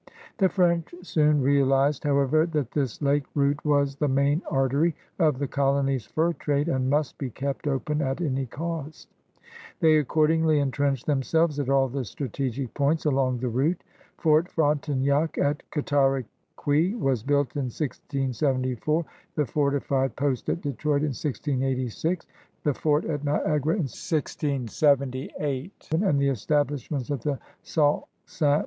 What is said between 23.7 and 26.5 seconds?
in 1678; and the